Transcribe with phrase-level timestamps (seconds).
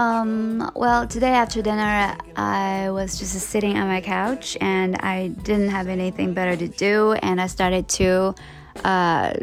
[0.00, 5.68] Um, well, today after dinner, I was just sitting on my couch and I didn't
[5.68, 8.34] have anything better to do, and I started to
[8.82, 9.34] uh,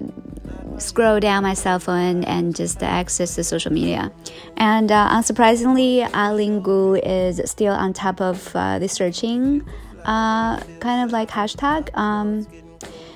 [0.79, 4.11] scroll down my cell phone and just access the social media.
[4.57, 9.63] And uh, unsurprisingly, Eileen Gu is still on top of uh, the searching
[10.05, 11.95] uh, kind of like hashtag.
[11.95, 12.47] Um,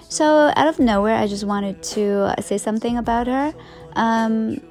[0.09, 3.51] so out of nowhere, I just wanted to say something about her.
[3.93, 4.61] Um,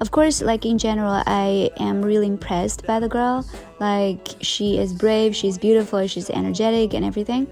[0.00, 3.44] of course, like in general, I am really impressed by the girl.
[3.80, 7.48] Like, she is brave, she's beautiful, she's energetic, and everything.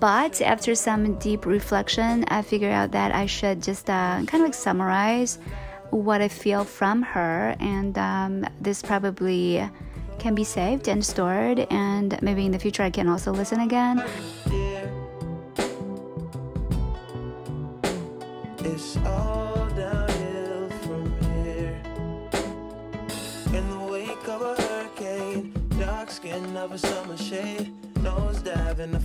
[0.00, 4.40] But after some deep reflection, I figured out that I should just uh, kind of
[4.40, 5.38] like summarize
[5.90, 9.68] what I feel from her, and um, this probably
[10.18, 14.04] can be saved and stored, and maybe in the future I can also listen again.
[18.58, 19.47] It's all
[26.78, 28.98] summer shade, nose dive in the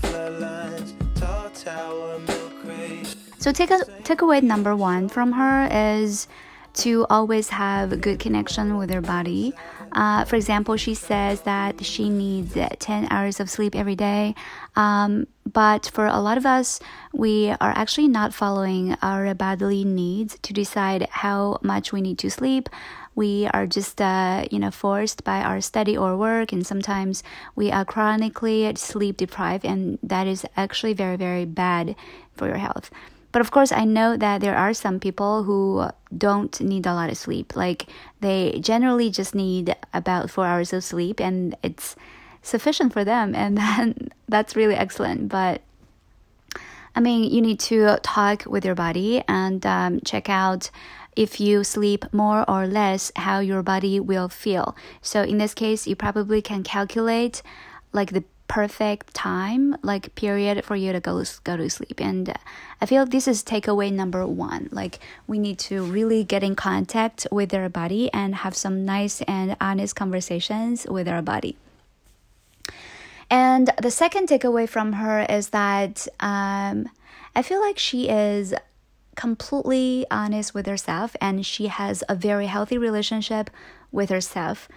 [1.16, 3.16] tall tower, milk crate.
[3.40, 6.28] So take a takeaway number one from her is
[6.76, 9.54] to always have a good connection with her body.
[9.92, 14.34] Uh, for example, she says that she needs 10 hours of sleep every day.
[14.76, 16.80] Um, but for a lot of us,
[17.14, 22.32] we are actually not following our bodily needs to decide how much we need to
[22.32, 22.70] sleep.
[23.16, 27.24] We are just, uh, you know, forced by our study or work, and sometimes
[27.56, 31.96] we are chronically sleep deprived, and that is actually very, very bad
[32.36, 32.90] for your health.
[33.32, 37.10] But of course, I know that there are some people who don't need a lot
[37.10, 37.56] of sleep.
[37.56, 37.88] Like
[38.22, 41.96] they generally just need about four hours of sleep, and it's
[42.44, 45.30] sufficient for them, and then that's really excellent.
[45.30, 45.62] But
[46.96, 50.70] I mean, you need to talk with your body and um, check out
[51.16, 54.76] if you sleep more or less, how your body will feel.
[55.02, 57.42] So in this case, you probably can calculate
[57.92, 62.00] like the perfect time, like period for you to go go to sleep.
[62.00, 62.34] And
[62.82, 64.70] I feel this is takeaway number one.
[64.72, 69.22] Like we need to really get in contact with our body and have some nice
[69.24, 71.58] and honest conversations with our body.
[73.30, 76.90] And the second takeaway from her is that um,
[77.36, 78.54] I feel like she is
[79.16, 83.50] completely honest with herself and she has a very healthy relationship
[83.92, 84.68] with herself.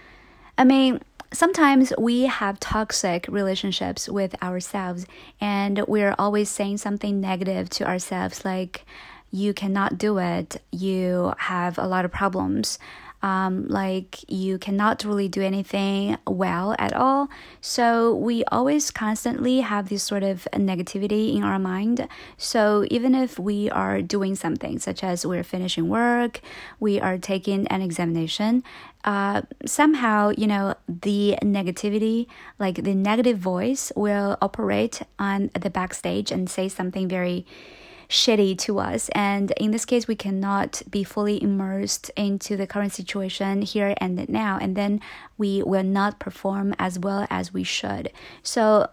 [0.58, 1.00] I mean,
[1.32, 5.06] sometimes we have toxic relationships with ourselves
[5.40, 8.84] and we're always saying something negative to ourselves like
[9.32, 12.78] you cannot do it you have a lot of problems
[13.22, 17.28] um, like you cannot really do anything well at all.
[17.60, 22.08] So we always constantly have this sort of negativity in our mind.
[22.36, 26.40] So even if we are doing something, such as we're finishing work,
[26.78, 28.62] we are taking an examination,
[29.04, 32.26] uh, somehow, you know, the negativity,
[32.58, 37.46] like the negative voice, will operate on the backstage and say something very
[38.08, 39.08] shitty to us.
[39.10, 44.28] And in this case, we cannot be fully immersed into the current situation here and
[44.28, 44.58] now.
[44.60, 45.00] And then
[45.38, 48.12] we will not perform as well as we should.
[48.42, 48.88] So,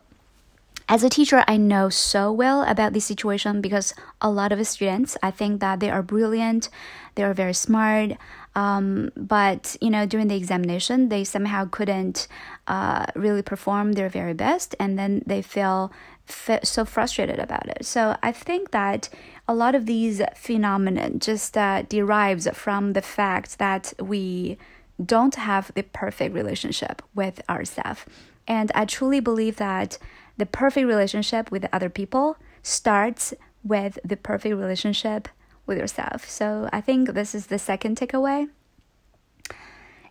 [0.89, 5.15] as a teacher, I know so well about this situation because a lot of students,
[5.23, 6.69] I think that they are brilliant,
[7.15, 8.11] they are very smart,
[8.55, 12.27] um, but you know during the examination they somehow couldn't
[12.67, 15.91] uh, really perform their very best, and then they feel
[16.27, 17.85] so frustrated about it.
[17.85, 19.09] So I think that
[19.47, 24.57] a lot of these phenomenon just uh, derives from the fact that we
[25.03, 28.05] don't have the perfect relationship with ourselves.
[28.47, 29.97] And I truly believe that
[30.37, 33.33] the perfect relationship with other people starts
[33.63, 35.27] with the perfect relationship
[35.65, 36.29] with yourself.
[36.29, 38.49] So I think this is the second takeaway.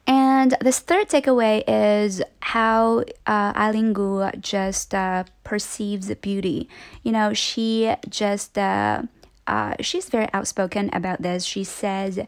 [0.07, 6.69] And this third takeaway is how uh, Eileen Gu just uh, perceives beauty.
[7.03, 9.03] You know, she just uh,
[9.47, 11.45] uh, she's very outspoken about this.
[11.45, 12.19] She says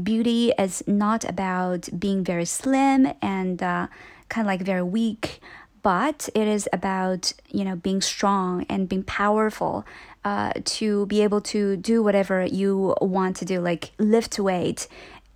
[0.00, 3.88] beauty is not about being very slim and uh,
[4.28, 5.40] kind of like very weak,
[5.82, 9.84] but it is about you know being strong and being powerful.
[10.24, 14.88] Uh, to be able to do whatever you want to do, like lift weight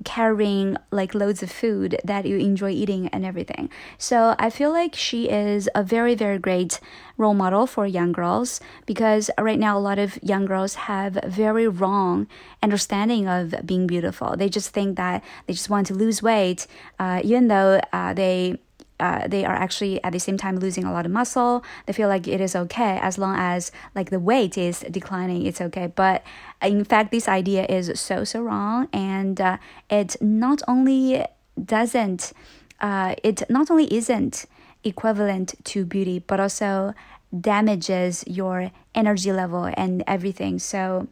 [0.05, 3.69] carrying like loads of food that you enjoy eating and everything.
[3.99, 6.81] So I feel like she is a very, very great
[7.17, 11.67] role model for young girls because right now a lot of young girls have very
[11.67, 12.29] wrong
[12.63, 14.37] understanding of being beautiful.
[14.37, 16.67] They just think that they just want to lose weight,
[16.99, 18.61] uh, even though uh, they
[19.01, 21.65] uh, they are actually at the same time losing a lot of muscle.
[21.87, 25.47] They feel like it is okay as long as like the weight is declining.
[25.47, 26.25] It's okay, but
[26.63, 29.59] in fact, this idea is so so wrong, and uh,
[29.91, 31.25] it not only
[31.63, 32.33] doesn't
[32.81, 34.47] uh, it not only isn't
[34.85, 36.95] equivalent to beauty, but also
[37.39, 40.59] damages your energy level and everything.
[40.59, 41.09] So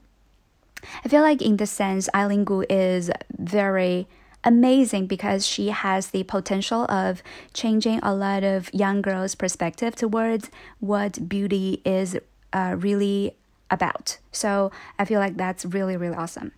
[1.05, 4.06] I feel like in this sense, Eileen Gu is very
[4.47, 7.23] amazing because she has the potential of
[7.53, 10.51] changing a lot of young girls' perspective towards
[10.81, 12.17] what beauty is
[12.53, 13.37] uh, really
[13.71, 14.19] about.
[14.33, 16.53] So I feel like that's really, really awesome.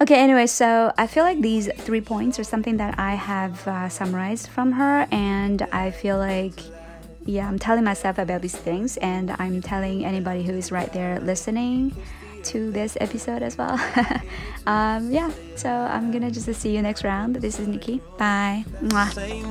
[0.00, 3.88] Okay, anyway, so I feel like these three points are something that I have uh,
[3.88, 6.60] summarized from her, and I feel like,
[7.24, 11.18] yeah, I'm telling myself about these things, and I'm telling anybody who is right there
[11.18, 11.96] listening
[12.48, 13.78] to this episode as well.
[14.66, 17.36] um, yeah, so I'm gonna just see you next round.
[17.36, 18.00] This is Nikki.
[18.16, 18.64] Bye.
[18.82, 19.14] Mwah.
[19.14, 19.44] life,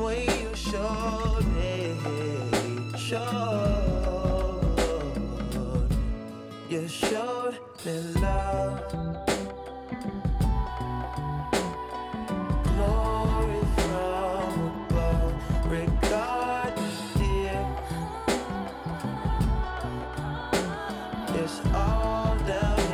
[22.49, 22.86] life,